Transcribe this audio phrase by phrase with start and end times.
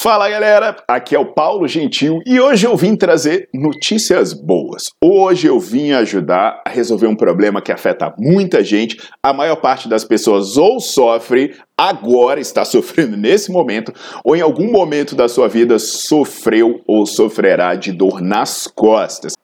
[0.00, 4.84] Fala galera, aqui é o Paulo Gentil e hoje eu vim trazer notícias boas.
[5.02, 8.96] Hoje eu vim ajudar a resolver um problema que afeta muita gente.
[9.20, 13.92] A maior parte das pessoas ou sofre agora, está sofrendo nesse momento,
[14.24, 19.37] ou em algum momento da sua vida sofreu ou sofrerá de dor nas costas.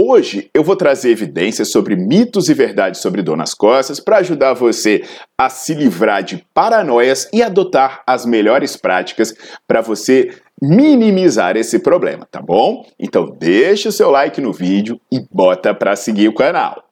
[0.00, 4.54] Hoje eu vou trazer evidências sobre mitos e verdades sobre dor nas costas para ajudar
[4.54, 5.02] você
[5.36, 9.34] a se livrar de paranoias e adotar as melhores práticas
[9.66, 12.86] para você minimizar esse problema, tá bom?
[12.96, 16.84] Então deixa o seu like no vídeo e bota para seguir o canal.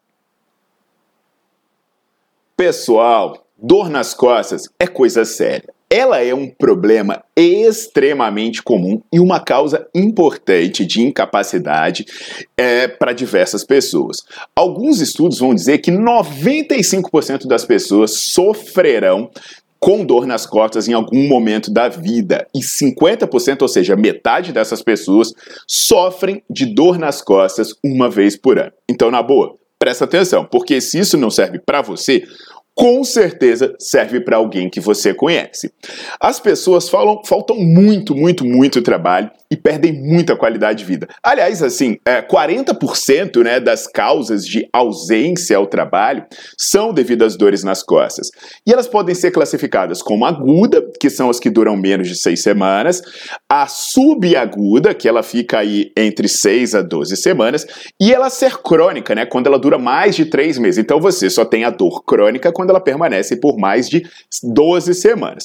[2.56, 9.38] Pessoal, dor nas costas é coisa séria ela é um problema extremamente comum e uma
[9.38, 12.04] causa importante de incapacidade
[12.56, 14.18] é, para diversas pessoas.
[14.54, 19.30] Alguns estudos vão dizer que 95% das pessoas sofrerão
[19.78, 22.46] com dor nas costas em algum momento da vida.
[22.54, 25.32] E 50%, ou seja, metade dessas pessoas,
[25.66, 28.72] sofrem de dor nas costas uma vez por ano.
[28.88, 32.24] Então, na boa, presta atenção, porque se isso não serve para você,
[32.76, 35.72] com certeza serve para alguém que você conhece.
[36.20, 41.08] As pessoas falam, faltam muito, muito, muito trabalho e perdem muita qualidade de vida.
[41.22, 46.26] Aliás, assim, é, 40% né, das causas de ausência ao trabalho
[46.58, 48.30] são devido às dores nas costas.
[48.66, 52.42] E elas podem ser classificadas como aguda, que são as que duram menos de seis
[52.42, 53.00] semanas,
[53.48, 57.66] a subaguda, que ela fica aí entre 6 a 12 semanas,
[57.98, 60.78] e ela ser crônica, né, quando ela dura mais de três meses.
[60.78, 64.02] Então você só tem a dor crônica quando ela permanece por mais de
[64.42, 65.44] 12 semanas.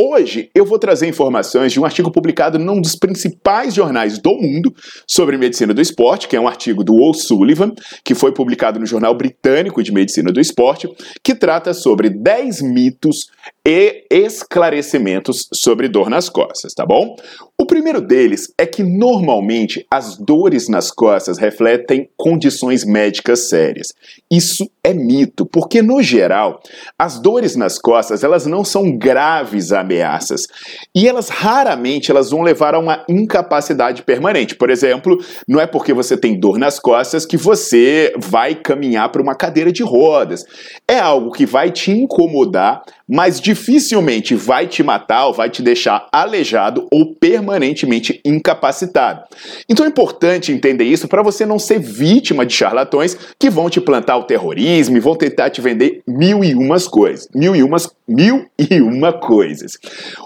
[0.00, 4.72] Hoje eu vou trazer informações de um artigo publicado num dos principais jornais do mundo
[5.06, 7.72] sobre medicina do esporte, que é um artigo do O'Sullivan,
[8.04, 10.88] que foi publicado no Jornal Britânico de Medicina do Esporte,
[11.22, 13.28] que trata sobre 10 mitos
[13.70, 17.14] e esclarecimentos sobre dor nas costas, tá bom?
[17.60, 23.88] O primeiro deles é que normalmente as dores nas costas refletem condições médicas sérias.
[24.30, 26.62] Isso é mito, porque no geral,
[26.98, 30.46] as dores nas costas, elas não são graves ameaças
[30.94, 34.54] e elas raramente elas vão levar a uma incapacidade permanente.
[34.54, 39.20] Por exemplo, não é porque você tem dor nas costas que você vai caminhar para
[39.20, 40.44] uma cadeira de rodas.
[40.86, 46.06] É algo que vai te incomodar, mas dificilmente vai te matar ou vai te deixar
[46.12, 49.24] aleijado ou permanentemente incapacitado.
[49.68, 53.80] Então é importante entender isso para você não ser vítima de charlatões que vão te
[53.80, 57.28] plantar o terrorismo e vão tentar te vender mil e umas coisas.
[57.34, 59.72] Mil e umas, mil e uma coisas.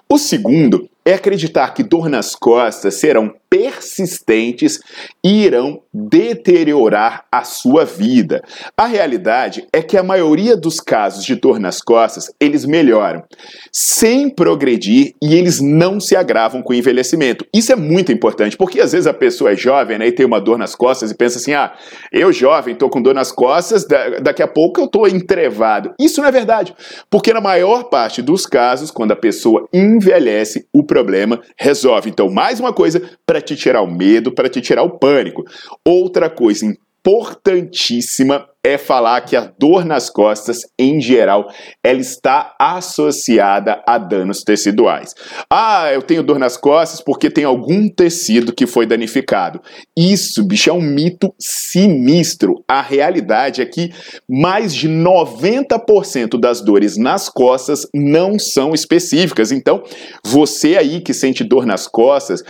[0.09, 4.81] O segundo é acreditar que dor nas costas serão persistentes
[5.23, 8.43] irão deteriorar a sua vida.
[8.75, 13.23] A realidade é que a maioria dos casos de dor nas costas, eles melhoram
[13.71, 17.45] sem progredir e eles não se agravam com o envelhecimento.
[17.55, 20.41] Isso é muito importante, porque às vezes a pessoa é jovem né, e tem uma
[20.41, 21.75] dor nas costas e pensa assim: ah,
[22.11, 23.85] eu jovem estou com dor nas costas,
[24.23, 25.93] daqui a pouco eu estou entrevado.
[26.01, 26.75] Isso não é verdade,
[27.11, 32.09] porque na maior parte dos casos, quando a pessoa envelhece, o problema resolve.
[32.09, 35.45] Então, mais uma coisa para te tirar o medo, para te tirar o pânico.
[35.87, 36.65] Outra coisa
[37.05, 41.49] importantíssima é falar que a dor nas costas, em geral,
[41.83, 45.13] ela está associada a danos teciduais.
[45.51, 49.61] Ah, eu tenho dor nas costas porque tem algum tecido que foi danificado.
[49.99, 52.63] Isso, bicho, é um mito sinistro.
[52.69, 53.91] A realidade é que
[54.31, 59.51] mais de 90% das dores nas costas não são específicas.
[59.51, 59.83] Então,
[60.25, 62.45] você aí que sente dor nas costas,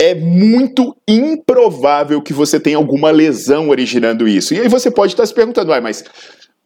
[0.00, 4.52] é muito improvável que você tenha alguma lesão originando isso.
[4.52, 6.04] E aí você pode estar se perguntando, ah, mas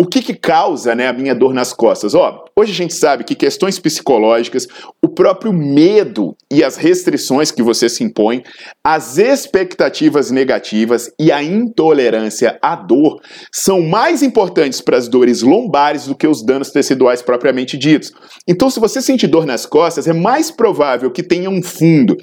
[0.00, 2.15] o que, que causa né, a minha dor nas costas?
[2.15, 4.66] Ó, hoje a gente sabe que questões psicológicas,
[5.05, 8.43] o próprio medo e as restrições que você se impõe,
[8.83, 13.21] as expectativas negativas e a intolerância à dor
[13.53, 18.10] são mais importantes para as dores lombares do que os danos teciduais propriamente ditos.
[18.49, 22.16] Então, se você sente dor nas costas, é mais provável que tenha um fundo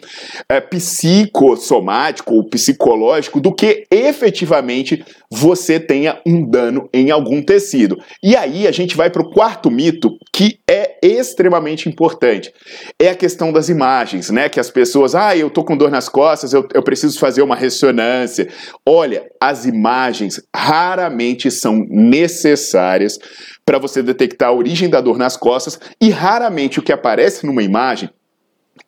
[0.50, 8.00] é, psicossomático ou psicológico do que efetivamente você tenha um dano em algum tecido tecido.
[8.24, 12.52] E aí a gente vai para o quarto mito, que é extremamente importante.
[13.00, 14.48] É a questão das imagens, né?
[14.48, 17.56] Que as pessoas, ah, eu tô com dor nas costas, eu, eu preciso fazer uma
[17.56, 18.48] ressonância.
[18.88, 23.20] Olha, as imagens raramente são necessárias
[23.66, 27.62] para você detectar a origem da dor nas costas e raramente o que aparece numa
[27.62, 28.10] imagem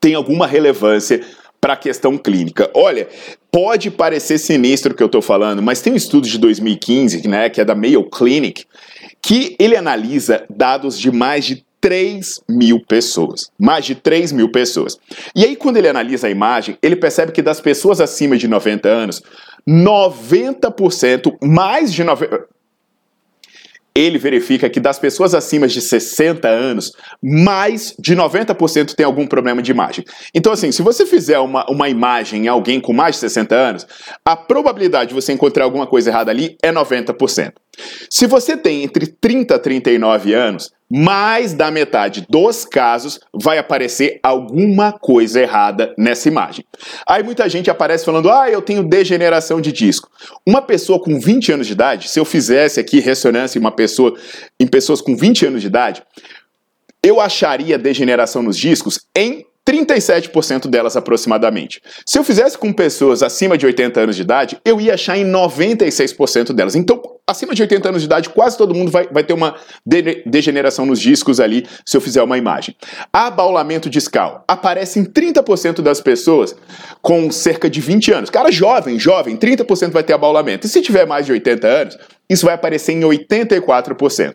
[0.00, 1.20] tem alguma relevância
[1.60, 2.70] para a questão clínica.
[2.74, 3.08] Olha,
[3.50, 7.50] pode parecer sinistro o que eu estou falando, mas tem um estudo de 2015, né,
[7.50, 8.64] que é da Mayo Clinic,
[9.20, 13.50] que ele analisa dados de mais de 3 mil pessoas.
[13.58, 14.98] Mais de 3 mil pessoas.
[15.34, 18.88] E aí, quando ele analisa a imagem, ele percebe que das pessoas acima de 90
[18.88, 19.22] anos,
[19.66, 22.44] 90%, mais de 90%
[24.00, 26.92] ele verifica que das pessoas acima de 60 anos,
[27.22, 30.04] mais de 90% tem algum problema de imagem.
[30.34, 33.86] Então, assim, se você fizer uma, uma imagem em alguém com mais de 60 anos,
[34.24, 37.52] a probabilidade de você encontrar alguma coisa errada ali é 90%.
[38.08, 44.18] Se você tem entre 30 e 39 anos, mais da metade dos casos vai aparecer
[44.22, 46.64] alguma coisa errada nessa imagem.
[47.06, 50.10] Aí muita gente aparece falando: ah, eu tenho degeneração de disco.
[50.44, 54.18] Uma pessoa com 20 anos de idade, se eu fizesse aqui ressonância em uma pessoa,
[54.58, 56.02] em pessoas com 20 anos de idade,
[57.02, 61.80] eu acharia degeneração nos discos em 37% delas aproximadamente.
[62.06, 65.24] Se eu fizesse com pessoas acima de 80 anos de idade, eu ia achar em
[65.24, 66.74] 96% delas.
[66.74, 69.54] Então, acima de 80 anos de idade, quase todo mundo vai, vai ter uma
[69.86, 72.74] de degeneração nos discos ali, se eu fizer uma imagem.
[73.12, 76.56] Abaulamento discal aparece em 30% das pessoas
[77.00, 78.30] com cerca de 20 anos.
[78.30, 80.66] Cara jovem, jovem, 30% vai ter abaulamento.
[80.66, 81.98] E se tiver mais de 80 anos,
[82.28, 84.34] isso vai aparecer em 84%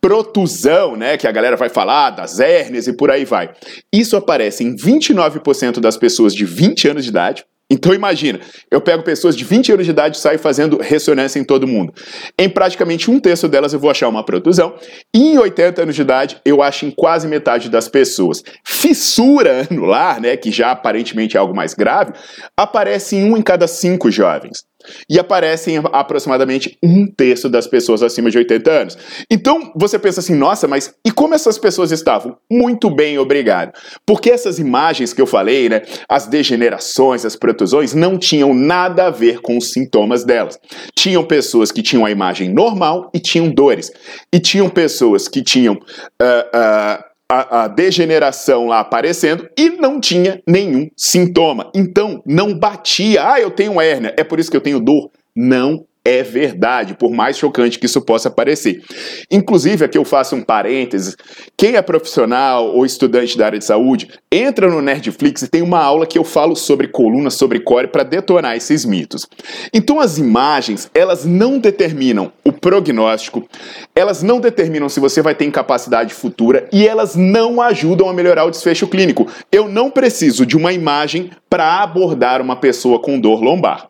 [0.00, 3.50] protusão, né, que a galera vai falar, das hérnias e por aí vai.
[3.92, 7.44] Isso aparece em 29% das pessoas de 20 anos de idade.
[7.70, 8.40] Então imagina,
[8.70, 11.92] eu pego pessoas de 20 anos de idade e saio fazendo ressonância em todo mundo.
[12.38, 14.74] Em praticamente um terço delas eu vou achar uma protusão,
[15.14, 18.42] e em 80 anos de idade eu acho em quase metade das pessoas.
[18.64, 22.14] Fissura anular, né, que já aparentemente é algo mais grave,
[22.56, 24.67] aparece em um em cada cinco jovens
[25.08, 28.98] e aparecem aproximadamente um terço das pessoas acima de 80 anos.
[29.30, 32.36] Então você pensa assim, nossa, mas e como essas pessoas estavam?
[32.50, 33.72] Muito bem, obrigado.
[34.06, 39.10] Porque essas imagens que eu falei, né, as degenerações, as protusões, não tinham nada a
[39.10, 40.58] ver com os sintomas delas.
[40.96, 43.90] Tinham pessoas que tinham a imagem normal e tinham dores.
[44.32, 45.74] E tinham pessoas que tinham.
[45.74, 51.70] Uh, uh, a, a, degeneração lá aparecendo e não tinha nenhum sintoma.
[51.74, 53.32] Então, não batia.
[53.32, 55.10] Ah, eu tenho hérnia, é por isso que eu tenho dor.
[55.36, 58.82] Não é verdade, por mais chocante que isso possa parecer.
[59.30, 61.16] Inclusive, aqui eu faço um parênteses:
[61.56, 65.80] quem é profissional ou estudante da área de saúde, entra no Nerdflix e tem uma
[65.80, 69.26] aula que eu falo sobre coluna, sobre core, para detonar esses mitos.
[69.72, 73.46] Então, as imagens, elas não determinam o prognóstico,
[73.94, 78.44] elas não determinam se você vai ter incapacidade futura e elas não ajudam a melhorar
[78.44, 79.26] o desfecho clínico.
[79.52, 83.87] Eu não preciso de uma imagem para abordar uma pessoa com dor lombar.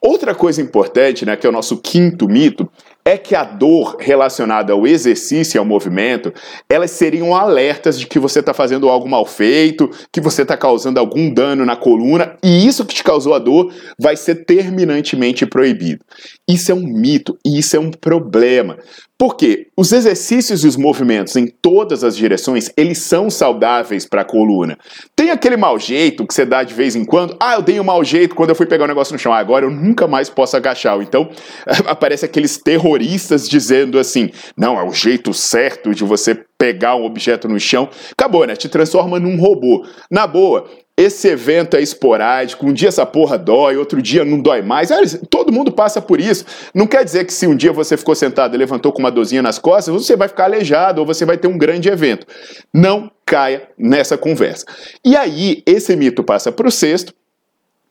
[0.00, 2.68] Outra coisa importante, né, que é o nosso quinto mito,
[3.04, 6.32] é que a dor relacionada ao exercício e ao movimento,
[6.68, 11.00] elas seriam alertas de que você está fazendo algo mal feito, que você está causando
[11.00, 16.04] algum dano na coluna, e isso que te causou a dor vai ser terminantemente proibido.
[16.46, 18.76] Isso é um mito e isso é um problema.
[19.18, 24.24] Porque os exercícios e os movimentos em todas as direções, eles são saudáveis para a
[24.24, 24.78] coluna.
[25.16, 27.36] Tem aquele mau jeito que você dá de vez em quando.
[27.40, 29.32] Ah, eu dei um mau jeito quando eu fui pegar um negócio no chão.
[29.32, 31.02] Ah, agora eu nunca mais posso agachar.
[31.02, 31.28] Então,
[31.86, 37.48] aparece aqueles terroristas dizendo assim: não, é o jeito certo de você pegar um objeto
[37.48, 37.88] no chão.
[38.12, 38.54] Acabou, né?
[38.54, 39.84] Te transforma num robô.
[40.08, 40.68] Na boa,
[40.98, 44.88] esse evento é esporádico, um dia essa porra dói, outro dia não dói mais.
[45.30, 46.44] Todo mundo passa por isso.
[46.74, 49.40] Não quer dizer que se um dia você ficou sentado e levantou com uma dorzinha
[49.40, 52.26] nas costas, você vai ficar aleijado ou você vai ter um grande evento.
[52.74, 54.66] Não caia nessa conversa.
[55.04, 57.14] E aí, esse mito passa para o sexto,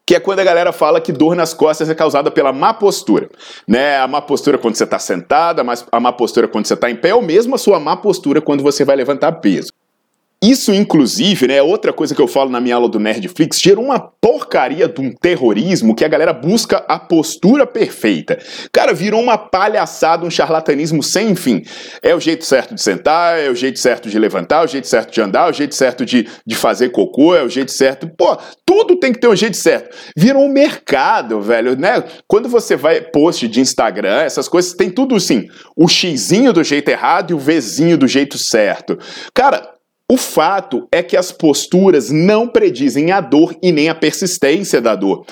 [0.06, 3.30] que é quando a galera fala que dor nas costas é causada pela má postura.
[3.66, 3.98] Né?
[4.00, 7.16] A má postura quando você está sentada, a má postura quando você está em pé,
[7.16, 9.72] ou mesmo a sua má postura quando você vai levantar peso.
[10.48, 13.84] Isso, inclusive, né, é outra coisa que eu falo na minha aula do Nerdflix, gerou
[13.84, 18.40] uma porcaria de um terrorismo que a galera busca a postura perfeita.
[18.72, 21.64] Cara, virou uma palhaçada, um charlatanismo sem fim.
[22.02, 24.88] É o jeito certo de sentar, é o jeito certo de levantar, é o jeito
[24.88, 28.08] certo de andar, é o jeito certo de, de fazer cocô, é o jeito certo.
[28.08, 29.94] Pô, tudo tem que ter um jeito certo.
[30.16, 32.02] Virou um mercado, velho, né?
[32.26, 36.88] Quando você vai post de Instagram, essas coisas, tem tudo assim: o xizinho do jeito
[36.88, 38.98] errado e o Vzinho do jeito certo.
[39.34, 39.77] Cara,
[40.10, 44.96] o fato é que as posturas não predizem a dor e nem a persistência da
[44.96, 45.26] dor.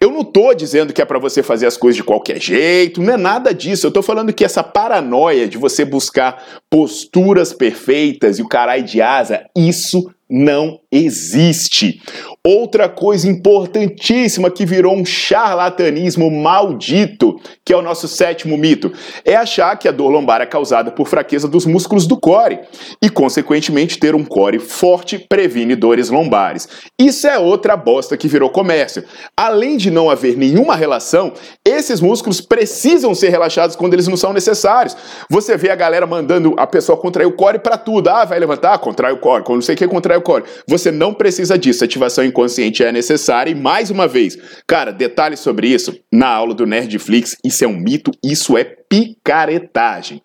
[0.00, 3.14] Eu não estou dizendo que é para você fazer as coisas de qualquer jeito, não
[3.14, 3.86] é nada disso.
[3.86, 9.02] Eu estou falando que essa paranoia de você buscar posturas perfeitas e o carai de
[9.02, 12.00] asa, isso não existe.
[12.42, 18.90] Outra coisa importantíssima que virou um charlatanismo maldito, que é o nosso sétimo mito,
[19.26, 22.60] é achar que a dor lombar é causada por fraqueza dos músculos do core
[23.02, 26.66] e, consequentemente, ter um core forte previne dores lombares.
[26.98, 29.04] Isso é outra bosta que virou comércio.
[29.36, 34.32] Além de não haver nenhuma relação, esses músculos precisam ser relaxados quando eles não são
[34.32, 34.96] necessários.
[35.28, 38.08] Você vê a galera mandando a pessoa contrair o core para tudo.
[38.08, 39.44] Ah, vai levantar, contrai o core.
[39.44, 40.44] Quando não sei o que, contrai o core.
[40.66, 41.84] Você não precisa disso.
[41.84, 43.50] Ativação inconsciente é necessária.
[43.50, 47.36] E mais uma vez, cara, detalhes sobre isso na aula do Nerdflix.
[47.44, 50.20] Isso é um mito, isso é picaretagem.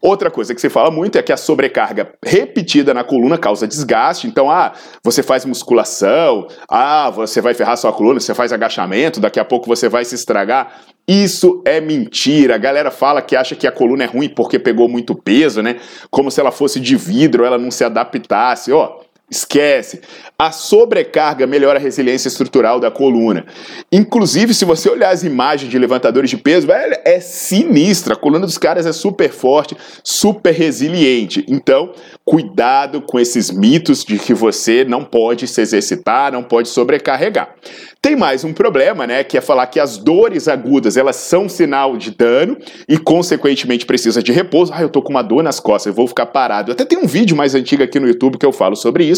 [0.00, 4.26] Outra coisa que se fala muito é que a sobrecarga repetida na coluna causa desgaste.
[4.26, 4.72] Então, ah,
[5.02, 9.66] você faz musculação, ah, você vai ferrar sua coluna, você faz agachamento, daqui a pouco
[9.66, 10.80] você vai se estragar.
[11.06, 12.56] Isso é mentira.
[12.56, 15.76] A galera fala que acha que a coluna é ruim porque pegou muito peso, né?
[16.10, 18.72] Como se ela fosse de vidro, ela não se adaptasse.
[18.72, 18.98] Ó,
[19.28, 20.00] Esquece.
[20.38, 23.44] A sobrecarga melhora a resiliência estrutural da coluna.
[23.90, 28.14] Inclusive, se você olhar as imagens de levantadores de peso, velho, é sinistra.
[28.14, 31.44] A coluna dos caras é super forte, super resiliente.
[31.48, 31.92] Então,
[32.24, 37.54] cuidado com esses mitos de que você não pode se exercitar, não pode sobrecarregar.
[38.02, 41.96] Tem mais um problema, né, que é falar que as dores agudas, elas são sinal
[41.96, 42.56] de dano
[42.88, 44.72] e consequentemente precisa de repouso.
[44.72, 46.70] Ah, eu tô com uma dor nas costas, eu vou ficar parado.
[46.70, 49.15] Até tem um vídeo mais antigo aqui no YouTube que eu falo sobre isso,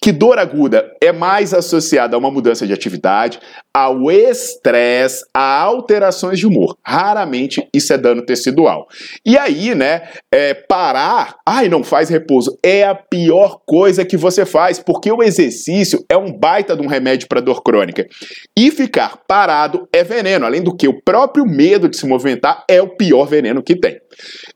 [0.00, 3.38] que dor aguda é mais associada a uma mudança de atividade,
[3.74, 6.76] ao estresse, a alterações de humor.
[6.84, 8.86] Raramente isso é dano tecidual.
[9.24, 14.46] E aí, né, é, parar, ai, não faz repouso, é a pior coisa que você
[14.46, 18.06] faz, porque o exercício é um baita de um remédio para dor crônica.
[18.56, 22.80] E ficar parado é veneno, além do que o próprio medo de se movimentar é
[22.80, 24.00] o pior veneno que tem.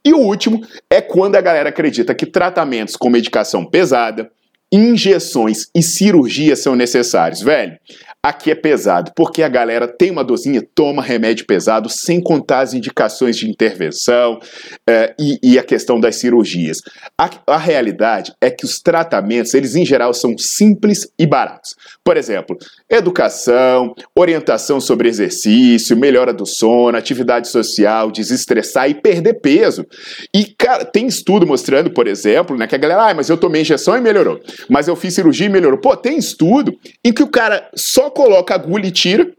[0.03, 4.31] E o último é quando a galera acredita que tratamentos com medicação pesada,
[4.71, 7.41] injeções e cirurgias são necessários.
[7.41, 7.77] Velho,
[8.23, 12.71] Aqui é pesado, porque a galera tem uma dosinha, toma remédio pesado, sem contar as
[12.71, 14.39] indicações de intervenção
[14.87, 16.81] é, e, e, a questão das cirurgias.
[17.19, 21.73] A, a, realidade é que os tratamentos, eles em geral são simples e baratos.
[22.05, 22.55] Por exemplo,
[22.87, 29.83] educação, orientação sobre exercício, melhora do sono, atividade social, desestressar e perder peso.
[30.31, 33.61] E, cara, tem estudo mostrando, por exemplo, né, que a galera, ah, mas eu tomei
[33.61, 35.79] injeção e melhorou, mas eu fiz cirurgia e melhorou.
[35.79, 39.31] Pô, tem estudo em que o cara só coloca agulha e tira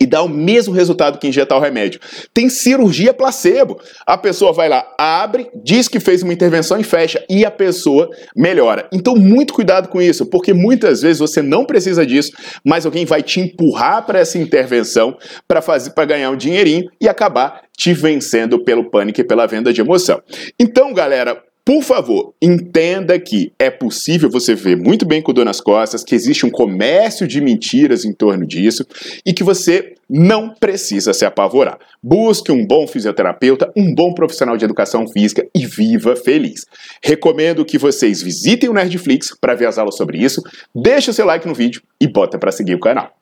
[0.00, 2.00] e dá o mesmo resultado que injetar o remédio.
[2.32, 3.78] Tem cirurgia placebo.
[4.06, 8.08] A pessoa vai lá, abre, diz que fez uma intervenção e fecha, e a pessoa
[8.34, 8.88] melhora.
[8.90, 12.32] Então, muito cuidado com isso, porque muitas vezes você não precisa disso,
[12.64, 17.06] mas alguém vai te empurrar para essa intervenção para fazer para ganhar um dinheirinho e
[17.06, 20.22] acabar te vencendo pelo pânico e pela venda de emoção.
[20.58, 25.44] Então, galera, por favor, entenda que é possível você ver muito bem com o dor
[25.44, 28.84] nas costas, que existe um comércio de mentiras em torno disso
[29.24, 31.78] e que você não precisa se apavorar.
[32.02, 36.66] Busque um bom fisioterapeuta, um bom profissional de educação física e viva feliz.
[37.00, 40.42] Recomendo que vocês visitem o Nerdflix para ver as aulas sobre isso,
[40.74, 43.16] deixe o seu like no vídeo e bota para seguir o canal.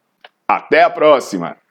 [0.49, 1.67] Até a próxima!